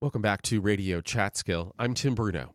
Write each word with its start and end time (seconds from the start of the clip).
Welcome 0.00 0.22
back 0.22 0.42
to 0.42 0.60
Radio 0.60 1.00
Chatskill. 1.00 1.72
I'm 1.76 1.92
Tim 1.92 2.14
Bruno. 2.14 2.54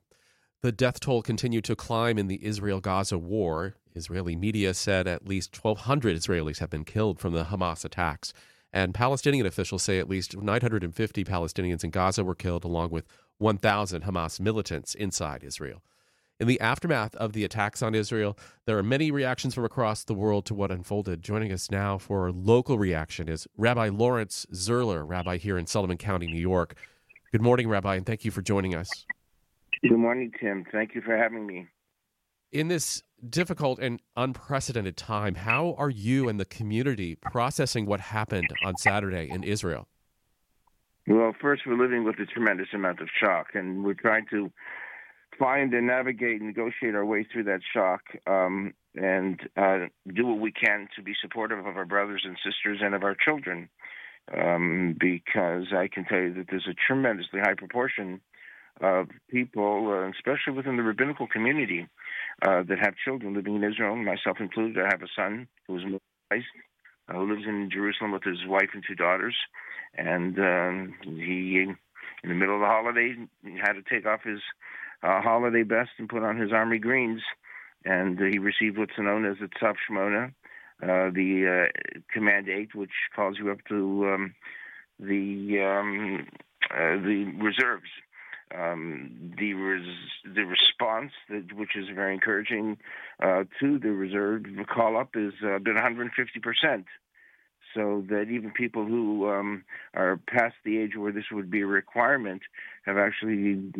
The 0.61 0.71
death 0.71 1.01
toll 1.01 1.21
continued 1.21 1.66
to 1.66 1.75
climb 1.75 2.17
in 2.17 2.27
the 2.27 2.46
Israel 2.46 2.79
Gaza 2.79 3.17
war. 3.17 3.75
Israeli 3.93 4.38
media 4.38 4.73
said 4.73 5.09
at 5.09 5.27
least 5.27 5.61
1,200 5.61 6.16
Israelis 6.16 6.59
have 6.59 6.69
been 6.69 6.85
killed 6.85 7.19
from 7.19 7.33
the 7.33 7.43
Hamas 7.43 7.83
attacks. 7.83 8.32
And 8.71 8.93
Palestinian 8.93 9.45
officials 9.45 9.84
say 9.84 10.00
at 10.00 10.07
least 10.07 10.38
950 10.38 11.25
Palestinians 11.25 11.84
in 11.84 11.89
Gaza 11.89 12.23
were 12.23 12.34
killed, 12.34 12.64
along 12.64 12.91
with 12.91 13.05
1,000 13.39 14.04
Hamas 14.04 14.39
militants 14.39 14.96
inside 14.96 15.44
Israel. 15.44 15.84
In 16.39 16.48
the 16.48 16.62
aftermath 16.62 17.14
of 17.16 17.34
the 17.34 17.44
attacks 17.44 17.82
on 17.82 17.94
Israel, 17.94 18.38
there 18.66 18.78
are 18.78 18.84
many 18.84 19.12
reactions 19.12 19.54
from 19.54 19.66
across 19.66 20.05
the 20.05 20.14
world 20.14 20.46
to 20.46 20.54
what 20.54 20.71
unfolded. 20.71 21.21
Joining 21.21 21.52
us 21.52 21.70
now 21.70 21.98
for 21.98 22.32
local 22.32 22.78
reaction 22.78 23.28
is 23.28 23.50
Rabbi 23.57 23.89
Lawrence 23.89 24.46
Zierler, 24.54 25.05
rabbi 25.05 25.36
here 25.36 25.57
in 25.57 25.68
Sullivan 25.68 25.98
County, 25.98 26.28
New 26.28 26.39
York. 26.39 26.75
Good 27.34 27.41
morning, 27.41 27.68
Rabbi, 27.68 27.95
and 27.95 28.05
thank 28.05 28.25
you 28.25 28.29
for 28.29 28.43
joining 28.43 28.75
us. 28.75 28.88
Good 29.82 29.97
morning, 29.97 30.32
Tim. 30.39 30.65
Thank 30.71 30.93
you 30.93 31.01
for 31.01 31.18
having 31.18 31.47
me. 31.47 31.65
In 32.51 32.67
this 32.67 33.01
difficult 33.27 33.79
and 33.79 33.99
unprecedented 34.15 34.95
time, 34.97 35.33
how 35.33 35.73
are 35.79 35.89
you 35.89 36.29
and 36.29 36.39
the 36.39 36.45
community 36.45 37.15
processing 37.15 37.88
what 37.88 37.99
happened 37.99 38.49
on 38.63 38.77
Saturday 38.77 39.31
in 39.31 39.43
Israel? 39.43 39.88
Well, 41.07 41.33
first, 41.41 41.63
we're 41.65 41.75
living 41.75 42.03
with 42.03 42.19
a 42.19 42.27
tremendous 42.27 42.67
amount 42.71 43.01
of 43.01 43.07
shock, 43.19 43.47
and 43.55 43.83
we're 43.83 43.95
trying 43.95 44.27
to 44.29 44.52
find 45.39 45.73
and 45.73 45.88
navigate 45.88 46.39
and 46.39 46.45
negotiate 46.45 46.93
our 46.93 47.03
way 47.03 47.23
through 47.23 47.45
that 47.45 47.61
shock 47.73 48.02
um, 48.27 48.75
and 48.93 49.39
uh, 49.57 49.88
do 50.13 50.27
what 50.27 50.39
we 50.39 50.52
can 50.52 50.88
to 50.95 51.02
be 51.02 51.15
supportive 51.19 51.65
of 51.65 51.77
our 51.77 51.85
brothers 51.85 52.21
and 52.25 52.38
sisters 52.45 52.77
and 52.83 52.93
of 52.93 53.03
our 53.03 53.15
children 53.15 53.69
um, 54.31 54.95
because 54.99 55.67
I 55.75 55.87
can 55.87 56.05
tell 56.05 56.19
you 56.19 56.33
that 56.35 56.45
there's 56.49 56.67
a 56.69 56.75
tremendously 56.87 57.39
high 57.39 57.55
proportion 57.55 58.21
of 58.81 59.07
people, 59.29 59.89
uh, 59.91 60.09
especially 60.09 60.53
within 60.53 60.77
the 60.77 60.83
rabbinical 60.83 61.27
community, 61.27 61.88
uh, 62.41 62.63
that 62.63 62.80
have 62.80 62.95
children 63.03 63.33
living 63.33 63.55
in 63.55 63.63
Israel, 63.63 63.95
myself 63.95 64.38
included. 64.39 64.83
I 64.83 64.89
have 64.91 65.02
a 65.02 65.11
son 65.15 65.47
who 65.67 65.77
is 65.77 65.83
Muslim, 65.83 65.99
uh, 66.31 67.13
who 67.13 67.30
lives 67.30 67.45
in 67.47 67.69
Jerusalem 67.71 68.11
with 68.11 68.23
his 68.23 68.45
wife 68.47 68.69
and 68.73 68.83
two 68.88 68.95
daughters, 68.95 69.35
and 69.95 70.37
um, 70.39 70.95
he, 71.03 71.65
in 72.23 72.30
the 72.30 72.35
middle 72.35 72.55
of 72.55 72.61
the 72.61 72.67
holiday, 72.67 73.15
had 73.61 73.73
to 73.73 73.83
take 73.83 74.05
off 74.05 74.23
his 74.23 74.39
uh, 75.03 75.21
holiday 75.21 75.63
best 75.63 75.91
and 75.99 76.09
put 76.09 76.23
on 76.23 76.37
his 76.37 76.52
army 76.52 76.80
greens, 76.80 77.21
and 77.85 78.17
he 78.19 78.39
received 78.39 78.77
what's 78.77 78.97
known 78.97 79.25
as 79.25 79.37
the 79.39 79.47
Tzav 79.47 79.75
Shmona, 79.89 80.33
the 80.86 81.67
uh, 81.67 82.00
Command 82.14 82.50
8, 82.50 82.76
which 82.76 82.92
calls 83.16 83.38
you 83.38 83.52
up 83.52 83.59
to 83.70 84.08
um, 84.14 84.36
the 85.00 85.59
um, 85.62 86.28
uh, 86.72 86.98
the 87.02 87.31
reserves. 87.42 87.89
Um, 88.56 89.34
the 89.39 89.54
res- 89.56 90.36
the 90.36 90.44
response, 90.44 91.11
that, 91.30 91.54
which 91.54 91.76
is 91.76 91.88
very 91.94 92.14
encouraging 92.14 92.78
uh, 93.20 93.45
to 93.59 93.80
the 93.80 93.92
reserve 93.92 94.44
call 94.72 94.95
up, 94.95 95.16
is 95.16 95.34
uh, 95.44 95.58
been 95.59 95.73
150 95.73 96.39
percent. 96.39 96.86
So 97.73 98.04
that 98.09 98.28
even 98.30 98.52
people 98.52 98.86
who 98.86 99.28
um, 99.30 99.64
are 99.95 100.20
past 100.28 100.54
the 100.64 100.78
age 100.78 100.92
where 100.95 101.11
this 101.11 101.31
would 101.31 101.50
be 101.50 101.61
a 101.61 101.66
requirement 101.66 102.44
have 102.86 102.98
actually 102.98 103.73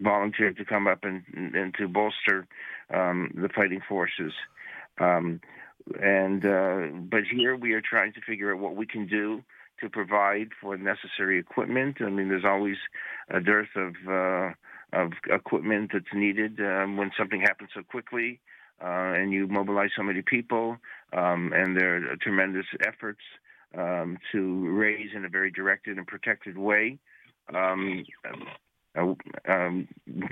volunteered 0.00 0.56
to 0.56 0.64
come 0.64 0.88
up 0.88 1.04
and, 1.04 1.22
and 1.54 1.74
to 1.74 1.86
bolster 1.86 2.48
um, 2.92 3.30
the 3.34 3.48
fighting 3.48 3.80
forces. 3.88 4.32
Um, 4.98 5.40
and 5.98 6.44
uh, 6.44 6.86
but 7.10 7.20
here 7.30 7.56
we 7.56 7.72
are 7.72 7.80
trying 7.80 8.12
to 8.12 8.20
figure 8.20 8.54
out 8.54 8.60
what 8.60 8.76
we 8.76 8.86
can 8.86 9.06
do 9.06 9.42
to 9.80 9.88
provide 9.88 10.48
for 10.60 10.76
necessary 10.76 11.38
equipment. 11.38 11.96
I 12.00 12.10
mean, 12.10 12.28
there's 12.28 12.44
always 12.44 12.76
a 13.30 13.40
dearth 13.40 13.74
of 13.76 13.94
uh, 14.08 14.50
of 14.92 15.12
equipment 15.28 15.90
that's 15.92 16.12
needed 16.14 16.60
um, 16.60 16.96
when 16.96 17.10
something 17.18 17.40
happens 17.40 17.70
so 17.74 17.82
quickly, 17.82 18.40
uh, 18.82 19.14
and 19.14 19.32
you 19.32 19.46
mobilize 19.46 19.90
so 19.96 20.02
many 20.02 20.22
people, 20.22 20.76
um, 21.12 21.52
and 21.54 21.76
there 21.76 21.96
are 22.12 22.16
tremendous 22.16 22.66
efforts 22.86 23.20
um, 23.76 24.18
to 24.32 24.68
raise 24.70 25.10
in 25.14 25.24
a 25.24 25.28
very 25.28 25.50
directed 25.50 25.96
and 25.96 26.06
protected 26.06 26.58
way. 26.58 26.98
Um, 27.54 28.04
uh, 28.96 29.14
um, 29.48 29.86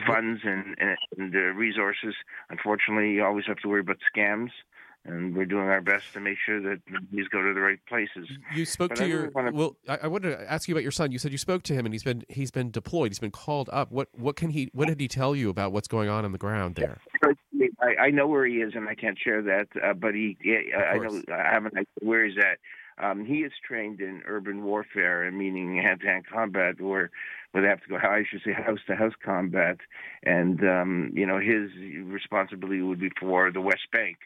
funds 0.04 0.40
and, 0.42 0.76
and, 0.80 0.96
and 1.16 1.34
uh, 1.34 1.38
resources. 1.54 2.14
Unfortunately, 2.50 3.12
you 3.12 3.24
always 3.24 3.44
have 3.46 3.58
to 3.58 3.68
worry 3.68 3.80
about 3.80 3.98
scams 4.12 4.50
and 5.04 5.36
we're 5.36 5.46
doing 5.46 5.68
our 5.68 5.80
best 5.80 6.12
to 6.12 6.20
make 6.20 6.38
sure 6.44 6.60
that 6.60 6.80
these 7.12 7.28
go 7.28 7.42
to 7.42 7.54
the 7.54 7.60
right 7.60 7.78
places. 7.88 8.28
You 8.54 8.64
spoke 8.64 8.90
but 8.90 8.98
to 8.98 9.08
your 9.08 9.30
wanna... 9.30 9.52
well. 9.52 9.76
I, 9.88 9.98
I 10.02 10.06
wanted 10.06 10.36
to 10.36 10.50
ask 10.50 10.68
you 10.68 10.74
about 10.74 10.82
your 10.82 10.92
son. 10.92 11.12
You 11.12 11.18
said 11.18 11.32
you 11.32 11.38
spoke 11.38 11.62
to 11.64 11.74
him, 11.74 11.86
and 11.86 11.94
he's 11.94 12.02
been 12.02 12.24
he's 12.28 12.50
been 12.50 12.70
deployed. 12.70 13.10
He's 13.10 13.18
been 13.18 13.30
called 13.30 13.70
up. 13.72 13.90
What 13.90 14.08
what 14.16 14.36
can 14.36 14.50
he? 14.50 14.70
What 14.72 14.88
did 14.88 15.00
he 15.00 15.08
tell 15.08 15.34
you 15.34 15.50
about 15.50 15.72
what's 15.72 15.88
going 15.88 16.08
on 16.08 16.24
in 16.24 16.32
the 16.32 16.38
ground 16.38 16.74
there? 16.76 16.98
I, 17.80 18.06
I 18.06 18.10
know 18.10 18.26
where 18.26 18.46
he 18.46 18.56
is, 18.56 18.72
and 18.74 18.88
I 18.88 18.94
can't 18.94 19.18
share 19.18 19.42
that. 19.42 19.68
Uh, 19.82 19.92
but 19.94 20.14
he, 20.14 20.36
yeah, 20.42 20.78
I 20.78 20.98
know 20.98 21.22
I 21.32 21.52
haven't 21.52 21.74
where 22.00 22.24
he's 22.24 22.38
at. 22.38 22.58
Um, 23.02 23.24
he 23.24 23.38
is 23.38 23.52
trained 23.64 24.00
in 24.00 24.22
urban 24.26 24.64
warfare, 24.64 25.30
meaning 25.30 25.80
hand-to-hand 25.80 26.26
combat, 26.26 26.80
or 26.80 27.10
where 27.52 27.62
they 27.62 27.68
have 27.68 27.80
to 27.82 27.88
go, 27.88 27.96
I 27.96 28.24
should 28.28 28.42
say, 28.44 28.52
house-to-house 28.52 29.12
combat. 29.24 29.78
And 30.24 30.60
um, 30.68 31.12
you 31.14 31.24
know, 31.24 31.38
his 31.38 31.70
responsibility 32.04 32.82
would 32.82 33.00
be 33.00 33.10
for 33.20 33.50
the 33.52 33.60
West 33.60 33.88
Bank. 33.92 34.18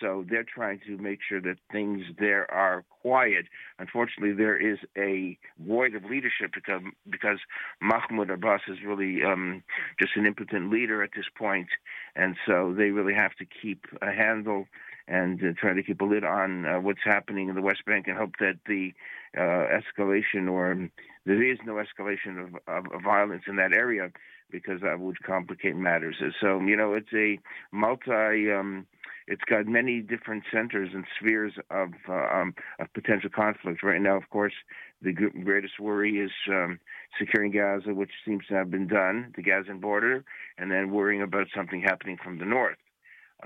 So 0.00 0.24
they're 0.28 0.44
trying 0.44 0.80
to 0.86 0.96
make 0.96 1.20
sure 1.26 1.40
that 1.40 1.56
things 1.72 2.02
there 2.18 2.50
are 2.50 2.84
quiet. 3.02 3.46
Unfortunately, 3.78 4.32
there 4.34 4.56
is 4.56 4.78
a 4.96 5.38
void 5.58 5.94
of 5.94 6.04
leadership 6.04 6.52
because 6.54 6.82
because 7.08 7.38
Mahmoud 7.80 8.30
Abbas 8.30 8.62
is 8.68 8.78
really 8.84 9.22
um, 9.24 9.62
just 9.98 10.16
an 10.16 10.26
impotent 10.26 10.70
leader 10.70 11.02
at 11.02 11.10
this 11.16 11.26
point, 11.36 11.68
and 12.16 12.36
so 12.46 12.74
they 12.76 12.90
really 12.90 13.14
have 13.14 13.34
to 13.36 13.44
keep 13.44 13.86
a 14.02 14.12
handle 14.12 14.66
and 15.06 15.42
uh, 15.42 15.52
try 15.58 15.72
to 15.72 15.82
keep 15.82 16.00
a 16.00 16.04
lid 16.04 16.22
on 16.24 16.66
uh, 16.66 16.80
what's 16.80 17.00
happening 17.04 17.48
in 17.48 17.54
the 17.54 17.62
West 17.62 17.84
Bank 17.86 18.06
and 18.06 18.16
hope 18.16 18.34
that 18.40 18.58
the 18.66 18.92
uh, 19.36 19.66
escalation 19.80 20.50
or 20.50 20.88
there 21.24 21.42
is 21.42 21.58
no 21.64 21.74
escalation 21.74 22.42
of, 22.42 22.54
of, 22.66 22.92
of 22.92 23.02
violence 23.02 23.44
in 23.48 23.56
that 23.56 23.72
area 23.72 24.10
because 24.50 24.80
that 24.82 24.98
would 24.98 25.22
complicate 25.22 25.76
matters. 25.76 26.16
So 26.40 26.60
you 26.60 26.76
know, 26.76 26.94
it's 26.94 27.12
a 27.14 27.38
multi. 27.72 28.50
Um, 28.52 28.86
it's 29.28 29.42
got 29.48 29.66
many 29.66 30.00
different 30.00 30.44
centers 30.52 30.90
and 30.94 31.04
spheres 31.18 31.52
of 31.70 31.90
uh, 32.08 32.12
um, 32.12 32.54
of 32.80 32.92
potential 32.94 33.30
conflict. 33.34 33.82
Right 33.82 34.00
now, 34.00 34.16
of 34.16 34.28
course, 34.30 34.54
the 35.02 35.12
greatest 35.12 35.78
worry 35.78 36.18
is 36.18 36.30
um, 36.50 36.80
securing 37.18 37.52
Gaza, 37.52 37.94
which 37.94 38.10
seems 38.24 38.46
to 38.46 38.54
have 38.54 38.70
been 38.70 38.86
done, 38.86 39.32
the 39.36 39.42
Gazan 39.42 39.80
border, 39.80 40.24
and 40.56 40.70
then 40.70 40.90
worrying 40.90 41.22
about 41.22 41.46
something 41.54 41.82
happening 41.82 42.16
from 42.22 42.38
the 42.38 42.44
north. 42.44 42.78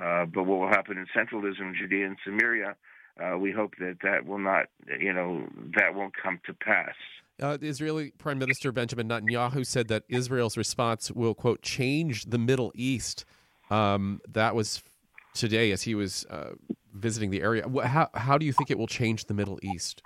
Uh, 0.00 0.25
but 0.25 0.44
what 0.44 0.59
will 0.60 0.69
happen 0.69 0.97
in 0.97 1.06
Central 1.15 1.44
Israel, 1.44 1.72
Judea, 1.78 2.06
and 2.06 2.16
Samaria? 2.25 2.76
Uh, 3.22 3.37
we 3.38 3.53
hope 3.53 3.75
that 3.78 3.98
that 4.03 4.25
will 4.25 4.38
not, 4.38 4.66
you 4.98 5.12
know, 5.12 5.47
that 5.76 5.94
won't 5.94 6.15
come 6.16 6.41
to 6.47 6.54
pass. 6.54 6.94
Uh, 7.41 7.56
the 7.56 7.69
Israeli 7.69 8.12
Prime 8.16 8.38
Minister 8.38 8.72
Benjamin 8.72 9.09
Netanyahu 9.09 9.66
said 9.66 9.88
that 9.88 10.04
Israel's 10.09 10.56
response 10.56 11.10
will, 11.10 11.34
quote, 11.34 11.60
change 11.60 12.25
the 12.26 12.38
Middle 12.38 12.72
East. 12.75 13.26
Um, 13.71 14.21
that 14.28 14.54
was 14.54 14.82
today 15.34 15.72
as 15.72 15.82
he 15.82 15.94
was 15.94 16.25
uh, 16.26 16.50
visiting 16.94 17.31
the 17.31 17.43
area. 17.43 17.65
How, 17.84 18.09
how 18.15 18.38
do 18.38 18.47
you 18.47 18.53
think 18.53 18.70
it 18.70 18.78
will 18.78 18.87
change 18.87 19.26
the 19.26 19.34
Middle 19.34 19.59
East? 19.62 20.03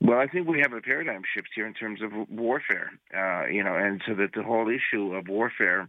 Well, 0.00 0.18
I 0.18 0.26
think 0.26 0.46
we 0.46 0.60
have 0.60 0.72
a 0.72 0.80
paradigm 0.80 1.22
shift 1.34 1.48
here 1.54 1.66
in 1.66 1.74
terms 1.74 2.00
of 2.02 2.12
warfare, 2.28 2.90
uh, 3.16 3.46
you 3.46 3.64
know, 3.64 3.74
and 3.74 4.00
so 4.06 4.14
that 4.14 4.30
the 4.34 4.44
whole 4.44 4.68
issue 4.68 5.14
of 5.14 5.28
warfare 5.28 5.88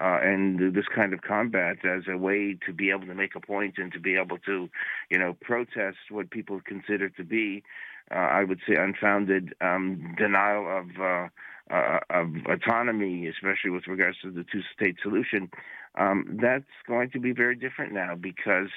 uh, 0.00 0.18
and 0.22 0.74
this 0.74 0.86
kind 0.94 1.12
of 1.12 1.20
combat 1.22 1.84
as 1.84 2.04
a 2.08 2.16
way 2.16 2.56
to 2.64 2.72
be 2.72 2.90
able 2.90 3.06
to 3.06 3.14
make 3.14 3.34
a 3.34 3.40
point 3.40 3.74
and 3.76 3.92
to 3.92 4.00
be 4.00 4.16
able 4.16 4.38
to, 4.38 4.68
you 5.10 5.18
know, 5.18 5.36
protest 5.42 5.98
what 6.10 6.30
people 6.30 6.60
consider 6.64 7.10
to 7.10 7.24
be, 7.24 7.62
uh, 8.10 8.14
I 8.14 8.44
would 8.44 8.60
say, 8.66 8.76
unfounded 8.76 9.52
um, 9.60 10.14
denial 10.16 10.78
of 10.78 11.30
uh, 11.70 11.74
uh, 11.74 12.00
of 12.10 12.28
autonomy, 12.46 13.28
especially 13.28 13.70
with 13.70 13.86
regards 13.86 14.18
to 14.22 14.30
the 14.30 14.44
two-state 14.50 14.96
solution, 15.02 15.50
um, 15.96 16.38
that's 16.40 16.64
going 16.86 17.10
to 17.10 17.18
be 17.18 17.32
very 17.32 17.56
different 17.56 17.92
now 17.92 18.14
because 18.14 18.68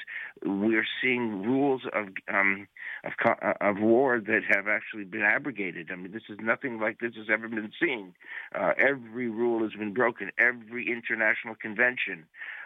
we're 0.44 0.86
seeing 1.02 1.44
rules 1.44 1.82
of 1.94 2.08
um, 2.28 2.68
of, 3.04 3.12
uh, 3.26 3.54
of 3.62 3.80
war 3.80 4.20
that 4.20 4.42
have 4.50 4.68
actually 4.68 5.04
been 5.04 5.22
abrogated. 5.22 5.90
I 5.92 5.96
mean, 5.96 6.12
this 6.12 6.24
is 6.30 6.38
nothing 6.42 6.80
like 6.80 7.00
this 7.00 7.14
has 7.16 7.28
ever 7.32 7.48
been 7.48 7.72
seen. 7.80 8.14
Uh, 8.58 8.72
every 8.78 9.30
rule 9.30 9.62
has 9.64 9.74
been 9.74 9.94
broken. 9.94 10.32
Every 10.38 10.88
international 10.90 11.56
convention 11.56 12.26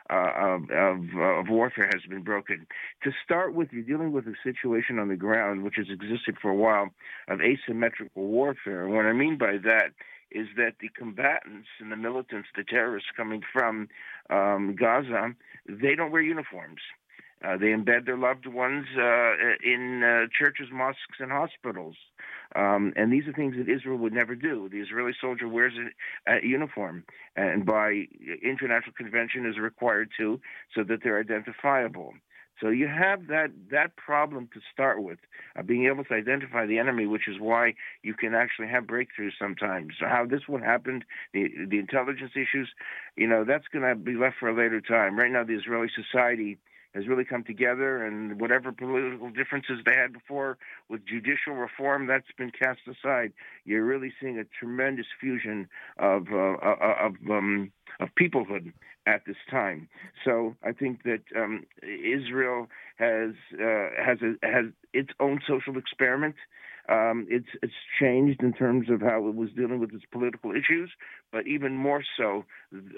uh, 0.09 0.31
of, 0.37 0.69
of, 0.71 0.99
of 1.19 1.49
warfare 1.49 1.89
has 1.91 2.03
been 2.09 2.23
broken. 2.23 2.67
To 3.03 3.11
start 3.23 3.53
with, 3.53 3.69
you're 3.71 3.83
dealing 3.83 4.11
with 4.11 4.25
a 4.27 4.35
situation 4.43 4.99
on 4.99 5.09
the 5.09 5.15
ground 5.15 5.63
which 5.63 5.75
has 5.77 5.87
existed 5.89 6.37
for 6.41 6.49
a 6.49 6.55
while 6.55 6.89
of 7.27 7.39
asymmetrical 7.41 8.23
warfare. 8.23 8.85
And 8.85 8.95
what 8.95 9.05
I 9.05 9.13
mean 9.13 9.37
by 9.37 9.57
that 9.63 9.91
is 10.31 10.47
that 10.57 10.73
the 10.79 10.89
combatants 10.89 11.67
and 11.79 11.91
the 11.91 11.95
militants, 11.95 12.49
the 12.55 12.63
terrorists 12.63 13.09
coming 13.15 13.41
from 13.53 13.87
um, 14.29 14.75
Gaza, 14.75 15.33
they 15.67 15.95
don't 15.95 16.11
wear 16.11 16.21
uniforms. 16.21 16.81
Uh, 17.45 17.55
they 17.55 17.67
embed 17.67 18.05
their 18.05 18.17
loved 18.17 18.47
ones 18.47 18.87
uh, 18.97 19.33
in 19.63 20.01
uh, 20.03 20.25
churches, 20.37 20.69
mosques, 20.71 21.19
and 21.19 21.31
hospitals. 21.31 21.95
Um, 22.55 22.93
and 22.95 23.13
these 23.13 23.27
are 23.27 23.33
things 23.33 23.55
that 23.57 23.71
Israel 23.71 23.97
would 23.97 24.13
never 24.13 24.33
do. 24.33 24.69
The 24.69 24.79
Israeli 24.79 25.11
soldier 25.21 25.47
wears 25.47 25.73
a, 26.27 26.31
a 26.31 26.39
uniform, 26.43 27.03
and 27.35 27.63
by 27.63 28.07
international 28.41 28.93
convention 28.97 29.45
is 29.45 29.59
required 29.59 30.09
to, 30.17 30.39
so 30.73 30.83
that 30.85 31.03
they're 31.03 31.19
identifiable. 31.19 32.13
So 32.59 32.69
you 32.69 32.87
have 32.87 33.27
that 33.27 33.51
that 33.71 33.95
problem 33.95 34.49
to 34.53 34.59
start 34.73 35.03
with, 35.03 35.19
uh, 35.55 35.61
being 35.61 35.85
able 35.85 36.03
to 36.05 36.13
identify 36.13 36.65
the 36.65 36.79
enemy, 36.79 37.05
which 37.05 37.27
is 37.27 37.39
why 37.39 37.75
you 38.01 38.13
can 38.13 38.33
actually 38.33 38.67
have 38.67 38.85
breakthroughs 38.85 39.37
sometimes. 39.39 39.93
So 39.99 40.07
how 40.07 40.25
this 40.25 40.47
one 40.47 40.61
happened, 40.61 41.05
the 41.33 41.49
the 41.69 41.77
intelligence 41.79 42.31
issues, 42.35 42.69
you 43.15 43.27
know, 43.27 43.43
that's 43.43 43.67
going 43.71 43.87
to 43.87 43.95
be 43.95 44.15
left 44.15 44.37
for 44.39 44.49
a 44.49 44.55
later 44.55 44.81
time. 44.81 45.17
Right 45.17 45.31
now, 45.31 45.43
the 45.43 45.55
Israeli 45.55 45.89
society 45.93 46.57
has 46.93 47.07
really 47.07 47.25
come 47.25 47.43
together, 47.43 48.03
and 48.03 48.41
whatever 48.41 48.71
political 48.71 49.29
differences 49.29 49.79
they 49.85 49.95
had 49.95 50.11
before 50.13 50.57
with 50.89 51.05
judicial 51.05 51.53
reform, 51.53 52.07
that's 52.07 52.31
been 52.37 52.51
cast 52.51 52.79
aside. 52.87 53.33
You're 53.65 53.85
really 53.85 54.11
seeing 54.19 54.39
a 54.39 54.45
tremendous 54.45 55.05
fusion 55.19 55.69
of 55.99 56.27
uh, 56.31 56.53
uh 56.53 56.95
of 56.99 57.13
um, 57.29 57.71
of 57.99 58.09
peoplehood 58.19 58.73
at 59.05 59.21
this 59.25 59.37
time. 59.49 59.87
So 60.25 60.55
I 60.63 60.71
think 60.71 61.03
that 61.03 61.21
um, 61.35 61.65
Israel 61.81 62.67
has 62.97 63.31
uh, 63.53 63.89
has 64.03 64.17
a, 64.21 64.35
has 64.45 64.65
its 64.93 65.09
own 65.19 65.39
social 65.47 65.77
experiment 65.77 66.35
um, 66.89 67.27
it's 67.29 67.49
it's 67.61 67.73
changed 67.99 68.41
in 68.41 68.53
terms 68.53 68.89
of 68.89 69.01
how 69.01 69.27
it 69.27 69.35
was 69.35 69.49
dealing 69.55 69.79
with 69.79 69.93
its 69.93 70.05
political 70.11 70.51
issues, 70.51 70.91
but 71.31 71.45
even 71.45 71.75
more 71.75 72.03
so, 72.17 72.45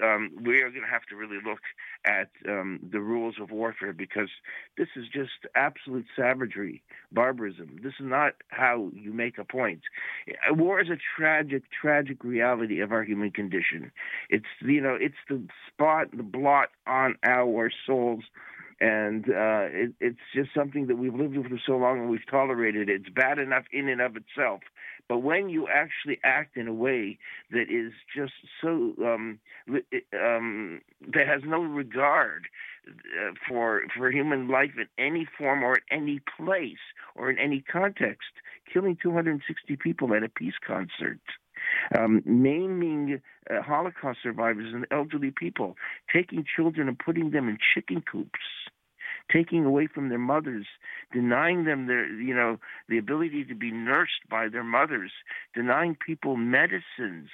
um, 0.02 0.30
we 0.42 0.62
are 0.62 0.70
going 0.70 0.82
to 0.82 0.90
have 0.90 1.04
to 1.10 1.16
really 1.16 1.38
look 1.44 1.60
at 2.04 2.30
um, 2.48 2.78
the 2.92 3.00
rules 3.00 3.36
of 3.40 3.50
warfare 3.50 3.92
because 3.92 4.28
this 4.78 4.88
is 4.96 5.06
just 5.12 5.52
absolute 5.56 6.06
savagery, 6.16 6.82
barbarism. 7.10 7.78
This 7.82 7.94
is 7.98 8.06
not 8.06 8.34
how 8.48 8.90
you 8.94 9.12
make 9.12 9.38
a 9.38 9.44
point. 9.44 9.80
War 10.50 10.80
is 10.80 10.88
a 10.88 10.98
tragic, 11.16 11.64
tragic 11.70 12.22
reality 12.22 12.80
of 12.80 12.92
our 12.92 13.02
human 13.02 13.32
condition. 13.32 13.90
It's 14.28 14.46
you 14.60 14.80
know 14.80 14.96
it's 15.00 15.14
the 15.28 15.42
spot, 15.66 16.16
the 16.16 16.22
blot 16.22 16.68
on 16.86 17.16
our 17.24 17.70
souls 17.86 18.24
and 18.80 19.26
uh, 19.26 19.68
it, 19.68 19.92
it's 20.00 20.18
just 20.34 20.50
something 20.54 20.86
that 20.86 20.96
we've 20.96 21.14
lived 21.14 21.36
with 21.36 21.48
for 21.48 21.60
so 21.66 21.76
long 21.76 22.00
and 22.00 22.10
we've 22.10 22.26
tolerated. 22.30 22.88
It's 22.88 23.08
bad 23.08 23.38
enough 23.38 23.64
in 23.72 23.88
and 23.88 24.00
of 24.00 24.16
itself, 24.16 24.60
but 25.08 25.18
when 25.18 25.48
you 25.48 25.68
actually 25.68 26.18
act 26.24 26.56
in 26.56 26.68
a 26.68 26.72
way 26.72 27.18
that 27.50 27.66
is 27.70 27.92
just 28.14 28.32
so 28.60 28.94
um, 29.02 29.38
um, 30.14 30.80
that 31.12 31.26
has 31.26 31.42
no 31.44 31.60
regard 31.62 32.46
uh, 32.88 33.32
for 33.48 33.82
for 33.96 34.10
human 34.10 34.48
life 34.48 34.70
in 34.76 34.86
any 34.98 35.26
form 35.36 35.62
or 35.62 35.74
at 35.74 35.82
any 35.90 36.20
place 36.36 36.78
or 37.14 37.30
in 37.30 37.38
any 37.38 37.60
context, 37.60 38.30
killing 38.72 38.96
260 39.02 39.76
people 39.76 40.14
at 40.14 40.22
a 40.22 40.28
peace 40.28 40.54
concert. 40.66 41.20
Um, 41.96 42.22
naming 42.24 43.20
uh, 43.50 43.62
Holocaust 43.62 44.18
survivors 44.22 44.72
and 44.72 44.86
elderly 44.90 45.30
people, 45.30 45.76
taking 46.12 46.44
children 46.44 46.88
and 46.88 46.98
putting 46.98 47.30
them 47.30 47.48
in 47.48 47.58
chicken 47.74 48.02
coops, 48.02 48.40
taking 49.32 49.64
away 49.64 49.86
from 49.86 50.08
their 50.08 50.18
mothers, 50.18 50.66
denying 51.12 51.64
them 51.64 51.86
their, 51.86 52.06
you 52.06 52.34
know, 52.34 52.58
the 52.88 52.98
ability 52.98 53.44
to 53.44 53.54
be 53.54 53.70
nursed 53.70 54.28
by 54.28 54.48
their 54.48 54.64
mothers, 54.64 55.12
denying 55.54 55.96
people 55.96 56.36
medicines. 56.36 57.28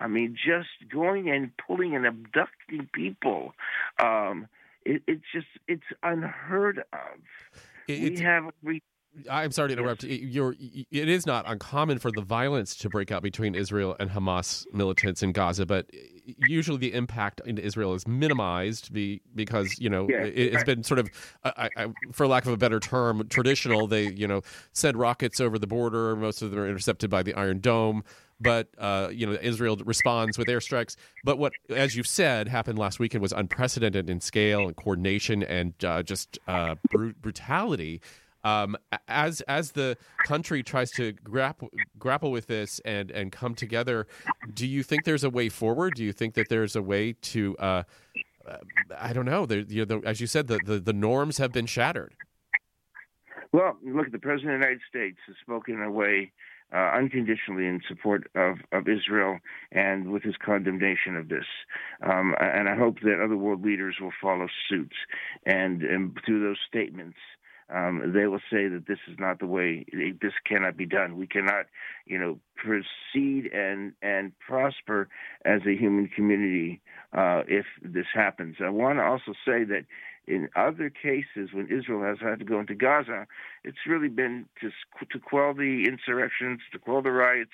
I 0.00 0.08
mean, 0.08 0.34
just 0.34 0.90
going 0.90 1.30
and 1.30 1.50
pulling 1.56 1.94
and 1.94 2.06
abducting 2.06 2.88
people. 2.92 3.54
Um, 4.02 4.48
it, 4.84 5.02
it's 5.06 5.24
just 5.32 5.46
it's 5.68 5.82
unheard 6.02 6.78
of. 6.92 7.58
It's, 7.88 8.20
we 8.20 8.24
have 8.24 8.44
we 8.62 8.82
I'm 9.30 9.52
sorry 9.52 9.68
to 9.68 9.74
interrupt. 9.74 10.04
You're, 10.04 10.54
it 10.90 11.08
is 11.08 11.26
not 11.26 11.44
uncommon 11.46 11.98
for 11.98 12.10
the 12.10 12.22
violence 12.22 12.74
to 12.76 12.88
break 12.88 13.12
out 13.12 13.22
between 13.22 13.54
Israel 13.54 13.94
and 14.00 14.10
Hamas 14.10 14.64
militants 14.72 15.22
in 15.22 15.32
Gaza, 15.32 15.66
but 15.66 15.86
usually 16.48 16.78
the 16.78 16.94
impact 16.94 17.40
into 17.44 17.62
Israel 17.62 17.94
is 17.94 18.06
minimized 18.06 18.92
because 19.34 19.78
you 19.78 19.90
know 19.90 20.08
yes. 20.08 20.30
it, 20.34 20.54
has 20.54 20.64
been 20.64 20.82
sort 20.82 20.98
of, 20.98 21.10
I, 21.44 21.68
I, 21.76 21.86
for 22.12 22.26
lack 22.26 22.46
of 22.46 22.52
a 22.52 22.56
better 22.56 22.80
term, 22.80 23.28
traditional. 23.28 23.86
They 23.86 24.10
you 24.10 24.26
know 24.26 24.40
send 24.72 24.96
rockets 24.96 25.40
over 25.40 25.58
the 25.58 25.66
border. 25.66 26.16
Most 26.16 26.40
of 26.40 26.50
them 26.50 26.60
are 26.60 26.68
intercepted 26.68 27.10
by 27.10 27.22
the 27.22 27.34
Iron 27.34 27.60
Dome 27.60 28.04
but 28.42 28.68
uh, 28.76 29.08
you 29.12 29.26
know 29.26 29.38
Israel 29.40 29.76
responds 29.84 30.36
with 30.36 30.48
airstrikes. 30.48 30.96
But 31.24 31.38
what, 31.38 31.52
as 31.70 31.96
you've 31.96 32.08
said, 32.08 32.48
happened 32.48 32.78
last 32.78 32.98
weekend 32.98 33.22
was 33.22 33.32
unprecedented 33.32 34.10
in 34.10 34.20
scale 34.20 34.66
and 34.66 34.76
coordination 34.76 35.42
and 35.44 35.72
uh, 35.84 36.02
just 36.02 36.38
uh, 36.48 36.74
brutality. 37.20 38.00
Um, 38.44 38.76
as 39.08 39.40
as 39.42 39.72
the 39.72 39.96
country 40.24 40.62
tries 40.62 40.90
to 40.92 41.12
grapple 41.12 41.70
grapple 41.98 42.30
with 42.30 42.46
this 42.46 42.80
and 42.84 43.10
and 43.10 43.30
come 43.30 43.54
together, 43.54 44.06
do 44.52 44.66
you 44.66 44.82
think 44.82 45.04
there's 45.04 45.24
a 45.24 45.30
way 45.30 45.48
forward? 45.48 45.94
Do 45.94 46.04
you 46.04 46.12
think 46.12 46.34
that 46.34 46.48
there's 46.48 46.74
a 46.74 46.82
way 46.82 47.12
to 47.12 47.56
uh, 47.58 47.82
uh, 48.48 48.56
I 48.98 49.12
don't 49.12 49.26
know. 49.26 49.46
There, 49.46 49.60
you 49.60 49.84
know, 49.84 50.00
the, 50.00 50.06
as 50.06 50.20
you 50.20 50.26
said, 50.26 50.48
the, 50.48 50.58
the, 50.64 50.80
the 50.80 50.92
norms 50.92 51.38
have 51.38 51.52
been 51.52 51.66
shattered. 51.66 52.14
Well, 53.52 53.76
look, 53.84 54.10
the 54.10 54.18
president 54.18 54.54
of 54.54 54.60
the 54.60 54.66
United 54.66 54.80
States 54.88 55.18
has 55.26 55.36
spoken 55.42 55.82
a 55.82 55.90
way 55.90 56.32
uh, 56.74 56.92
unconditionally 56.96 57.66
in 57.66 57.80
support 57.86 58.30
of, 58.34 58.56
of 58.72 58.88
Israel 58.88 59.38
and 59.72 60.10
with 60.10 60.22
his 60.22 60.34
condemnation 60.42 61.16
of 61.16 61.28
this. 61.28 61.44
Um, 62.02 62.34
and 62.40 62.68
I 62.68 62.76
hope 62.76 63.00
that 63.02 63.22
other 63.22 63.36
world 63.36 63.62
leaders 63.62 63.96
will 64.00 64.12
follow 64.22 64.46
suit 64.70 64.92
and, 65.44 65.82
and 65.82 66.18
through 66.24 66.42
those 66.42 66.58
statements 66.66 67.18
um, 67.72 68.12
they 68.14 68.26
will 68.26 68.40
say 68.50 68.68
that 68.68 68.84
this 68.86 68.98
is 69.08 69.16
not 69.18 69.38
the 69.38 69.46
way. 69.46 69.84
This 70.20 70.32
cannot 70.46 70.76
be 70.76 70.86
done. 70.86 71.16
We 71.16 71.26
cannot, 71.26 71.66
you 72.06 72.18
know, 72.18 72.38
proceed 72.56 73.50
and 73.52 73.92
and 74.02 74.32
prosper 74.38 75.08
as 75.44 75.62
a 75.66 75.74
human 75.76 76.08
community 76.08 76.80
uh, 77.12 77.42
if 77.48 77.66
this 77.82 78.06
happens. 78.14 78.56
I 78.62 78.70
want 78.70 78.98
to 78.98 79.04
also 79.04 79.32
say 79.46 79.64
that 79.64 79.84
in 80.26 80.48
other 80.54 80.88
cases, 80.90 81.50
when 81.52 81.66
Israel 81.66 82.02
has 82.02 82.18
had 82.20 82.38
to 82.38 82.44
go 82.44 82.60
into 82.60 82.74
Gaza, 82.74 83.26
it's 83.64 83.86
really 83.88 84.08
been 84.08 84.46
to 84.60 84.70
to 85.10 85.18
quell 85.18 85.54
the 85.54 85.84
insurrections, 85.88 86.60
to 86.72 86.78
quell 86.78 87.02
the 87.02 87.10
riots, 87.10 87.50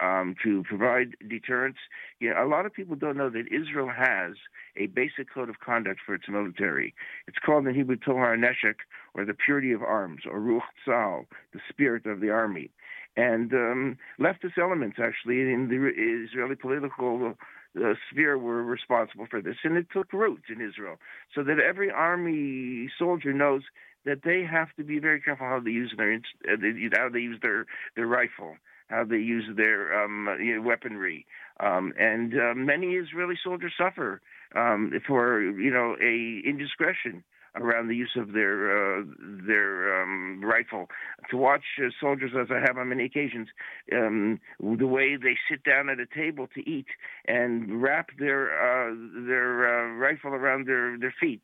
um, 0.00 0.34
to 0.42 0.62
provide 0.64 1.16
deterrence. 1.28 1.76
You 2.20 2.30
know, 2.30 2.44
a 2.44 2.48
lot 2.48 2.66
of 2.66 2.72
people 2.72 2.96
don't 2.96 3.16
know 3.16 3.30
that 3.30 3.46
Israel 3.48 3.90
has 3.94 4.34
a 4.76 4.86
basic 4.86 5.32
code 5.32 5.48
of 5.48 5.60
conduct 5.60 6.00
for 6.04 6.14
its 6.14 6.28
military. 6.28 6.94
It's 7.26 7.38
called 7.44 7.66
in 7.66 7.74
Hebrew 7.74 7.96
Tohar 7.96 8.36
Neshek, 8.36 8.76
or 9.14 9.24
the 9.24 9.34
purity 9.34 9.72
of 9.72 9.82
arms, 9.82 10.22
or 10.30 10.40
Ruach 10.40 10.60
Tzahal, 10.86 11.26
the 11.52 11.60
spirit 11.68 12.06
of 12.06 12.20
the 12.20 12.30
army. 12.30 12.70
And 13.16 13.52
um, 13.54 13.98
leftist 14.20 14.58
elements, 14.60 14.98
actually, 15.02 15.40
in 15.40 15.68
the 15.68 16.26
Israeli 16.26 16.54
political 16.54 17.34
uh, 17.76 17.94
sphere 18.10 18.36
were 18.36 18.62
responsible 18.62 19.26
for 19.30 19.40
this, 19.40 19.56
and 19.64 19.76
it 19.76 19.86
took 19.92 20.12
root 20.12 20.42
in 20.48 20.60
Israel, 20.60 20.96
so 21.34 21.42
that 21.42 21.58
every 21.58 21.90
army 21.90 22.90
soldier 22.98 23.32
knows 23.32 23.62
that 24.04 24.22
they 24.22 24.44
have 24.44 24.68
to 24.76 24.84
be 24.84 24.98
very 24.98 25.20
careful 25.20 25.46
how 25.46 25.60
they 25.60 25.70
use 25.70 25.92
their 25.96 26.14
uh, 26.14 26.56
how 26.92 27.08
they 27.08 27.20
use 27.20 27.38
their 27.42 27.66
their 27.96 28.06
rifle 28.06 28.56
how 28.88 29.04
they 29.04 29.16
use 29.16 29.44
their 29.56 30.04
um, 30.04 30.28
weaponry. 30.64 31.26
Um, 31.60 31.92
and 31.98 32.34
uh, 32.34 32.54
many 32.54 32.94
Israeli 32.94 33.36
soldiers 33.42 33.72
suffer 33.76 34.20
um, 34.54 34.92
for 35.06 35.42
you 35.42 35.70
know 35.70 35.96
a 36.02 36.48
indiscretion 36.48 37.24
around 37.56 37.88
the 37.88 37.96
use 37.96 38.12
of 38.16 38.32
their 38.32 38.98
uh, 38.98 39.02
their 39.46 40.02
um, 40.02 40.42
rifle. 40.44 40.88
To 41.30 41.36
watch 41.36 41.64
uh, 41.82 41.88
soldiers, 42.00 42.32
as 42.38 42.48
I 42.50 42.60
have 42.60 42.76
on 42.76 42.88
many 42.90 43.04
occasions, 43.04 43.48
um, 43.92 44.38
the 44.60 44.86
way 44.86 45.16
they 45.16 45.36
sit 45.50 45.64
down 45.64 45.88
at 45.88 45.98
a 45.98 46.06
table 46.06 46.46
to 46.54 46.70
eat 46.70 46.86
and 47.26 47.82
wrap 47.82 48.10
their 48.18 48.50
uh, 48.52 48.94
their 49.26 49.66
uh, 49.66 49.94
rifle 49.94 50.30
around 50.30 50.66
their 50.66 50.98
their 50.98 51.14
feet. 51.18 51.42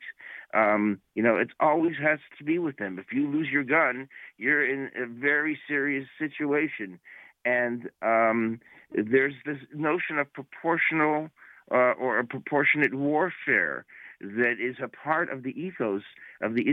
Um, 0.55 1.01
you 1.15 1.23
know, 1.23 1.39
it 1.39 1.49
always 1.61 1.95
has 2.03 2.19
to 2.39 2.45
be 2.45 2.59
with 2.59 2.77
them. 2.77 2.99
If 2.99 3.07
you 3.13 3.27
lose 3.27 3.49
your 3.51 3.65
gun, 3.65 4.09
you're 4.37 4.65
in 4.69 4.91
a 4.95 5.07
very 5.07 5.59
serious 5.67 6.07
situation 6.19 7.01
and 7.45 7.91
um, 8.03 8.61
there's 8.93 9.35
this 9.45 9.59
notion 9.75 10.19
of 10.19 10.33
proportional 10.33 11.29
uh, 11.71 11.95
or 11.99 12.19
a 12.19 12.25
proportionate 12.25 12.95
warfare 12.95 13.85
that 14.21 14.57
is 14.61 14.77
a 14.83 14.89
part 14.89 15.31
of 15.33 15.43
the 15.43 15.51
ethos 15.61 16.03
of 16.41 16.55
the 16.55 16.65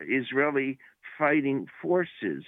Israeli 0.00 0.78
fighting 1.18 1.66
forces. 1.80 2.44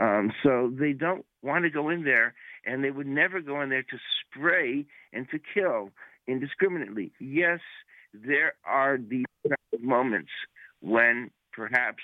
Um, 0.00 0.32
so 0.42 0.72
they 0.78 0.92
don't 0.92 1.24
want 1.42 1.64
to 1.64 1.70
go 1.70 1.88
in 1.88 2.04
there, 2.04 2.34
and 2.64 2.82
they 2.82 2.90
would 2.90 3.06
never 3.06 3.40
go 3.40 3.60
in 3.60 3.70
there 3.70 3.82
to 3.82 3.98
spray 4.20 4.86
and 5.12 5.28
to 5.30 5.38
kill 5.38 5.90
indiscriminately. 6.26 7.12
Yes, 7.20 7.60
there 8.12 8.54
are 8.64 8.98
these 8.98 9.24
moments 9.80 10.30
when 10.80 11.30
perhaps 11.52 12.02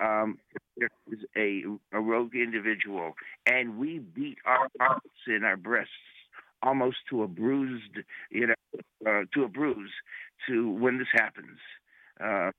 um, 0.00 0.38
there 0.76 0.90
is 1.12 1.20
a, 1.36 1.62
a 1.92 2.00
rogue 2.00 2.34
individual, 2.34 3.12
and 3.46 3.78
we 3.78 3.98
beat 3.98 4.38
our 4.46 4.68
hearts 4.80 5.06
in 5.26 5.44
our 5.44 5.56
breasts 5.56 5.92
almost 6.62 6.98
to 7.08 7.22
a 7.22 7.28
bruised, 7.28 7.98
you 8.30 8.48
know, 8.48 8.54
uh, 9.06 9.22
to 9.32 9.44
a 9.44 9.48
bruise, 9.48 9.92
to 10.46 10.70
when 10.70 10.98
this 10.98 11.08
happens. 11.12 11.58
Uh, 12.22 12.50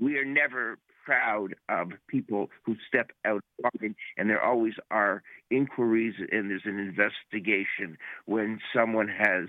we 0.00 0.16
are 0.16 0.24
never 0.24 0.78
proud 1.04 1.54
of 1.68 1.90
people 2.06 2.50
who 2.62 2.76
step 2.86 3.10
out 3.24 3.42
line, 3.62 3.94
and 4.16 4.30
there 4.30 4.42
always 4.42 4.74
are 4.90 5.22
inquiries 5.50 6.14
and 6.30 6.50
there's 6.50 6.62
an 6.64 6.78
investigation 6.78 7.96
when 8.26 8.60
someone 8.74 9.08
has 9.08 9.46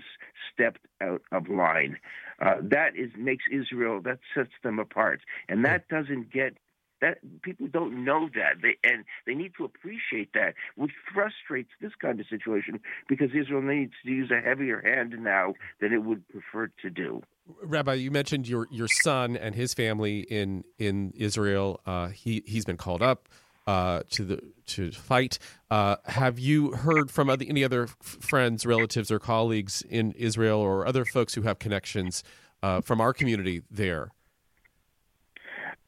stepped 0.52 0.84
out 1.00 1.22
of 1.30 1.48
line. 1.48 1.96
Uh, 2.40 2.56
that 2.60 2.96
is 2.96 3.10
makes 3.16 3.44
Israel 3.52 4.00
that 4.02 4.18
sets 4.34 4.50
them 4.64 4.78
apart, 4.78 5.20
and 5.48 5.64
that 5.64 5.88
doesn't 5.88 6.32
get 6.32 6.56
that 7.02 7.18
people 7.42 7.66
don't 7.66 8.04
know 8.04 8.30
that 8.34 8.62
they 8.62 8.78
and 8.88 9.04
they 9.26 9.34
need 9.34 9.52
to 9.58 9.64
appreciate 9.64 10.32
that 10.32 10.54
which 10.76 10.92
frustrates 11.12 11.70
this 11.82 11.92
kind 12.00 12.18
of 12.18 12.26
situation 12.28 12.80
because 13.08 13.28
israel 13.38 13.60
needs 13.60 13.92
to 14.02 14.10
use 14.10 14.30
a 14.30 14.40
heavier 14.40 14.80
hand 14.80 15.14
now 15.20 15.52
than 15.80 15.92
it 15.92 16.02
would 16.02 16.26
prefer 16.28 16.70
to 16.80 16.88
do 16.88 17.22
Rabbi, 17.62 17.94
you 17.94 18.12
mentioned 18.12 18.48
your 18.48 18.68
your 18.70 18.86
son 18.88 19.36
and 19.36 19.54
his 19.54 19.74
family 19.74 20.20
in 20.20 20.62
in 20.78 21.12
Israel. 21.16 21.80
Uh, 21.84 22.08
he 22.08 22.44
he's 22.46 22.64
been 22.64 22.76
called 22.76 23.02
up 23.02 23.28
uh, 23.66 24.00
to 24.10 24.24
the 24.24 24.40
to 24.66 24.90
fight. 24.92 25.38
Uh, 25.70 25.96
have 26.06 26.38
you 26.38 26.72
heard 26.72 27.10
from 27.10 27.28
other, 27.28 27.44
any 27.48 27.64
other 27.64 27.86
friends, 27.86 28.64
relatives, 28.64 29.10
or 29.10 29.18
colleagues 29.18 29.82
in 29.82 30.12
Israel, 30.12 30.60
or 30.60 30.86
other 30.86 31.04
folks 31.04 31.34
who 31.34 31.42
have 31.42 31.58
connections 31.58 32.22
uh, 32.62 32.80
from 32.80 33.00
our 33.00 33.12
community 33.12 33.62
there? 33.70 34.10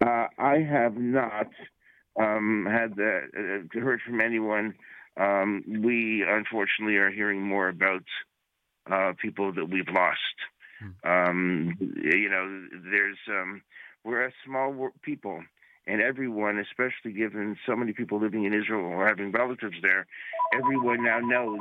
Uh, 0.04 0.26
I 0.38 0.58
have 0.58 0.96
not 0.96 1.49
um, 2.20 2.66
had 2.70 2.96
the, 2.96 3.20
uh, 3.75 3.80
heard 3.80 4.00
from 4.06 4.20
anyone. 4.20 4.75
Um, 5.18 5.64
we 5.82 6.25
unfortunately 6.28 6.96
are 6.96 7.11
hearing 7.11 7.40
more 7.40 7.68
about 7.68 8.02
people 9.18 9.52
that 9.54 9.70
we've 9.70 9.88
lost. 9.88 10.18
Um, 11.04 11.76
you 11.80 12.28
know, 12.28 12.44
there's 12.90 13.16
um, 13.28 13.62
we're 14.04 14.26
a 14.26 14.32
small 14.44 14.90
people, 15.00 15.42
and 15.87 16.02
everyone, 16.02 16.58
especially 16.58 17.12
given 17.12 17.56
so 17.66 17.75
many 17.75 17.92
people 17.92 18.20
living 18.20 18.44
in 18.44 18.52
Israel 18.52 18.84
or 18.84 19.06
having 19.06 19.32
relatives 19.32 19.76
there, 19.80 20.06
everyone 20.52 21.02
now 21.02 21.20
knows 21.20 21.61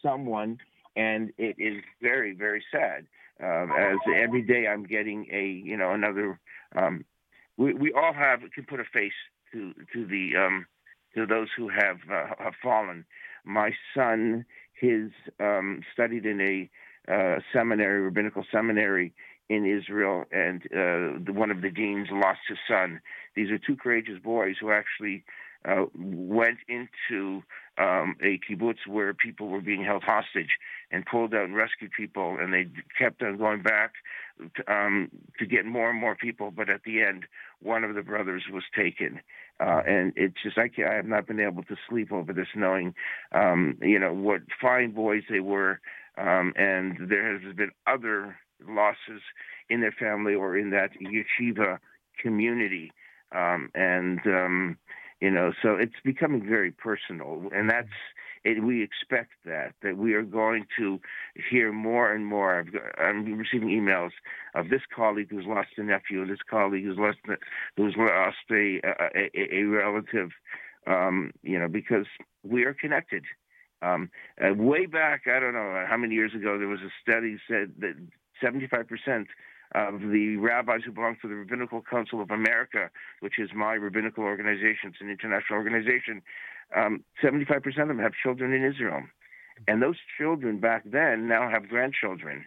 someone, 0.00 0.58
and 0.94 1.32
it 1.38 1.56
is 1.58 1.82
very, 2.00 2.34
very 2.34 2.62
sad. 2.70 3.06
Um, 3.42 3.72
as 3.76 3.98
every 4.14 4.42
day 4.42 4.68
I'm 4.68 4.84
getting 4.84 5.26
a, 5.32 5.44
you 5.44 5.76
know, 5.76 5.92
another. 5.92 6.38
We 7.56 7.74
we 7.74 7.92
all 7.92 8.12
have 8.12 8.40
can 8.54 8.64
put 8.64 8.80
a 8.80 8.84
face 8.92 9.12
to 9.52 9.72
to 9.92 10.06
the 10.06 10.36
um, 10.36 10.66
to 11.14 11.26
those 11.26 11.48
who 11.56 11.68
have 11.68 11.98
uh, 12.10 12.34
have 12.38 12.54
fallen. 12.62 13.04
My 13.44 13.72
son, 13.94 14.44
his 14.74 15.10
um, 15.40 15.82
studied 15.92 16.26
in 16.26 16.40
a 16.40 16.70
uh, 17.12 17.40
seminary, 17.52 18.00
rabbinical 18.02 18.44
seminary 18.52 19.14
in 19.48 19.66
Israel, 19.66 20.24
and 20.30 20.62
uh, 20.66 21.18
the, 21.24 21.32
one 21.32 21.50
of 21.50 21.60
the 21.60 21.70
deans 21.70 22.08
lost 22.12 22.40
his 22.48 22.58
son. 22.68 23.00
These 23.34 23.50
are 23.50 23.58
two 23.58 23.76
courageous 23.76 24.18
boys 24.22 24.56
who 24.60 24.70
actually 24.70 25.24
uh, 25.68 25.84
went 25.94 26.58
into 26.68 27.42
um, 27.78 28.16
a 28.22 28.38
kibbutz 28.48 28.86
where 28.86 29.14
people 29.14 29.48
were 29.48 29.60
being 29.60 29.84
held 29.84 30.02
hostage 30.02 30.50
and 30.90 31.06
pulled 31.06 31.34
out 31.34 31.44
and 31.44 31.56
rescued 31.56 31.90
people, 31.96 32.36
and 32.40 32.52
they 32.52 32.66
kept 32.98 33.22
on 33.22 33.36
going 33.36 33.62
back 33.62 33.92
to, 34.56 34.72
um, 34.72 35.10
to 35.38 35.46
get 35.46 35.64
more 35.66 35.90
and 35.90 36.00
more 36.00 36.14
people. 36.14 36.50
But 36.50 36.68
at 36.70 36.82
the 36.84 37.02
end, 37.02 37.24
one 37.60 37.84
of 37.84 37.94
the 37.94 38.02
brothers 38.02 38.44
was 38.52 38.64
taken, 38.76 39.20
uh, 39.60 39.82
and 39.86 40.12
it's 40.16 40.36
just 40.42 40.58
I, 40.58 40.70
I 40.82 40.94
have 40.94 41.06
not 41.06 41.26
been 41.26 41.40
able 41.40 41.62
to 41.64 41.76
sleep 41.88 42.12
over 42.12 42.32
this, 42.32 42.48
knowing 42.54 42.94
um, 43.32 43.78
you 43.80 43.98
know 43.98 44.12
what 44.12 44.40
fine 44.60 44.92
boys 44.92 45.22
they 45.30 45.40
were 45.40 45.80
um, 46.18 46.52
and 46.56 46.96
there 47.08 47.38
has 47.38 47.54
been 47.54 47.70
other 47.86 48.36
losses 48.66 49.22
in 49.68 49.80
their 49.80 49.92
family 49.92 50.34
or 50.34 50.56
in 50.56 50.70
that 50.70 50.90
yeshiva 51.00 51.78
community. 52.20 52.92
Um, 53.32 53.70
and, 53.74 54.20
um, 54.26 54.78
you 55.20 55.30
know, 55.30 55.52
so 55.62 55.74
it's 55.74 55.94
becoming 56.04 56.46
very 56.46 56.70
personal. 56.70 57.50
And 57.54 57.68
that's, 57.68 57.88
it, 58.42 58.64
we 58.64 58.82
expect 58.82 59.32
that, 59.44 59.74
that 59.82 59.98
we 59.98 60.14
are 60.14 60.22
going 60.22 60.64
to 60.78 60.98
hear 61.50 61.72
more 61.72 62.10
and 62.12 62.26
more. 62.26 62.58
I've, 62.58 62.68
I'm 62.98 63.36
receiving 63.36 63.68
emails 63.68 64.12
of 64.54 64.70
this 64.70 64.80
colleague 64.94 65.28
who's 65.30 65.44
lost 65.46 65.68
a 65.76 65.82
nephew, 65.82 66.26
this 66.26 66.38
colleague 66.48 66.84
who's 66.84 66.98
lost, 66.98 67.18
who's 67.76 67.94
lost 67.98 68.36
a, 68.50 68.80
a, 68.82 69.56
a 69.56 69.62
relative, 69.64 70.30
um, 70.86 71.32
you 71.42 71.58
know, 71.58 71.68
because 71.68 72.06
we 72.42 72.64
are 72.64 72.74
connected. 72.74 73.24
Um, 73.82 74.10
uh, 74.42 74.54
way 74.54 74.86
back, 74.86 75.22
I 75.26 75.38
don't 75.38 75.54
know 75.54 75.84
how 75.86 75.96
many 75.98 76.14
years 76.14 76.34
ago, 76.34 76.58
there 76.58 76.68
was 76.68 76.80
a 76.80 76.90
study 77.02 77.38
said 77.46 77.72
that 77.80 77.94
75% 78.42 79.26
of 79.74 80.00
the 80.00 80.36
rabbis 80.36 80.80
who 80.84 80.92
belong 80.92 81.16
to 81.22 81.28
the 81.28 81.34
Rabbinical 81.34 81.82
Council 81.82 82.20
of 82.20 82.30
America, 82.30 82.90
which 83.20 83.38
is 83.38 83.50
my 83.54 83.74
rabbinical 83.74 84.24
organization, 84.24 84.90
it's 84.90 85.00
an 85.00 85.10
international 85.10 85.58
organization, 85.58 86.22
um, 86.76 87.04
75% 87.22 87.66
of 87.66 87.88
them 87.88 87.98
have 87.98 88.12
children 88.22 88.52
in 88.52 88.64
Israel. 88.64 89.02
And 89.68 89.82
those 89.82 89.96
children 90.18 90.58
back 90.58 90.82
then 90.84 91.28
now 91.28 91.50
have 91.50 91.68
grandchildren, 91.68 92.46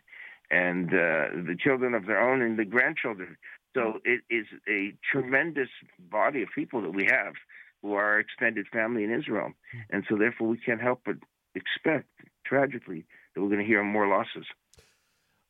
and 0.50 0.90
uh, 0.90 1.30
the 1.48 1.56
children 1.60 1.94
of 1.94 2.06
their 2.06 2.20
own 2.20 2.42
and 2.42 2.58
the 2.58 2.66
grandchildren. 2.66 3.38
So 3.76 4.00
it 4.04 4.22
is 4.30 4.46
a 4.68 4.94
tremendous 5.12 5.70
body 6.00 6.44
of 6.44 6.50
people 6.54 6.82
that 6.82 6.94
we 6.94 7.06
have 7.10 7.34
who 7.82 7.94
are 7.94 8.20
extended 8.20 8.68
family 8.72 9.04
in 9.04 9.12
Israel. 9.12 9.52
And 9.90 10.04
so, 10.10 10.18
therefore, 10.18 10.48
we 10.48 10.58
can't 10.58 10.82
help 10.82 11.02
but 11.06 11.16
expect, 11.56 12.08
tragically, 12.46 13.06
that 13.34 13.42
we're 13.42 13.50
going 13.50 13.60
to 13.60 13.66
hear 13.66 13.84
more 13.84 14.08
losses. 14.08 14.46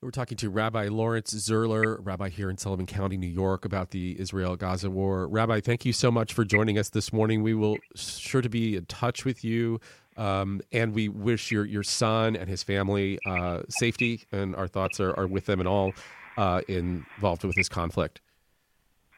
We're 0.03 0.11
talking 0.11 0.35
to 0.37 0.49
Rabbi 0.49 0.89
Lawrence 0.89 1.33
Zierler, 1.33 1.97
rabbi 2.01 2.27
here 2.27 2.49
in 2.49 2.57
Sullivan 2.57 2.85
County, 2.85 3.15
New 3.15 3.25
York, 3.25 3.63
about 3.63 3.91
the 3.91 4.19
Israel 4.19 4.57
Gaza 4.57 4.89
war. 4.89 5.27
Rabbi, 5.29 5.61
thank 5.61 5.85
you 5.85 5.93
so 5.93 6.11
much 6.11 6.33
for 6.33 6.43
joining 6.43 6.77
us 6.77 6.89
this 6.89 7.13
morning. 7.13 7.41
We 7.41 7.53
will 7.53 7.77
sure 7.95 8.41
to 8.41 8.49
be 8.49 8.75
in 8.75 8.85
touch 8.87 9.23
with 9.23 9.45
you, 9.45 9.79
um, 10.17 10.59
and 10.73 10.93
we 10.93 11.07
wish 11.07 11.51
your, 11.51 11.63
your 11.63 11.83
son 11.83 12.35
and 12.35 12.49
his 12.49 12.63
family 12.63 13.17
uh, 13.25 13.61
safety, 13.69 14.23
and 14.33 14.57
our 14.57 14.67
thoughts 14.67 14.99
are, 14.99 15.17
are 15.17 15.27
with 15.27 15.45
them 15.45 15.61
and 15.61 15.69
all 15.69 15.93
uh, 16.35 16.59
involved 16.67 17.45
with 17.45 17.55
this 17.55 17.69
conflict. 17.69 18.19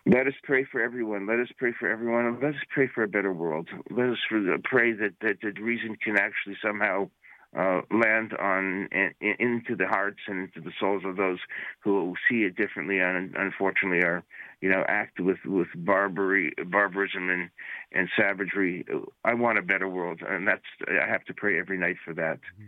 Let 0.06 0.27
us 0.27 0.36
pray 0.44 0.65
for 0.72 0.80
everyone. 0.80 1.25
Let 1.25 1.39
us 1.39 1.50
pray 1.58 1.74
for 1.80 1.89
everyone. 1.89 2.39
Let 2.39 2.54
us 2.54 2.62
pray 2.70 2.88
for 2.94 3.01
a 3.01 3.08
better 3.08 3.34
world. 3.34 3.70
Let 3.89 4.10
us 4.10 4.20
pray 4.63 4.92
that, 4.92 5.15
that, 5.22 5.38
that 5.42 5.60
reason 5.60 5.96
can 5.96 6.15
actually 6.15 6.58
somehow 6.63 7.10
uh, 7.57 7.81
land 7.91 8.33
on 8.39 8.88
in, 8.91 9.13
into 9.39 9.75
the 9.75 9.88
hearts 9.88 10.19
and 10.27 10.50
into 10.50 10.62
the 10.62 10.74
souls 10.79 11.03
of 11.05 11.15
those 11.15 11.39
who 11.79 12.15
see 12.29 12.43
it 12.43 12.55
differently 12.55 13.00
and 13.00 13.35
unfortunately 13.35 14.00
are 14.00 14.24
you 14.62 14.69
know 14.69 14.83
act 14.88 15.19
with 15.19 15.38
with 15.45 15.67
barbary 15.75 16.53
barbarism 16.67 17.29
and 17.29 17.50
and 17.91 18.09
savagery. 18.17 18.85
I 19.24 19.33
want 19.33 19.57
a 19.57 19.62
better 19.62 19.88
world, 19.88 20.21
and 20.27 20.47
that's 20.47 20.63
I 20.88 21.07
have 21.07 21.24
to 21.25 21.33
pray 21.33 21.59
every 21.59 21.77
night 21.77 21.97
for 22.03 22.13
that. 22.13 22.39
Mm-hmm. 22.39 22.65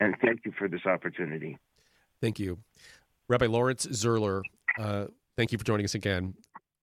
And 0.00 0.16
thank 0.20 0.44
you 0.44 0.52
for 0.58 0.66
this 0.68 0.84
opportunity. 0.84 1.58
Thank 2.20 2.40
you, 2.40 2.58
Rabbi 3.28 3.46
Lawrence 3.46 3.86
Zierler. 3.86 4.42
Uh, 4.78 5.06
Thank 5.36 5.50
you 5.52 5.58
for 5.58 5.64
joining 5.64 5.84
us 5.84 5.94
again. 5.94 6.34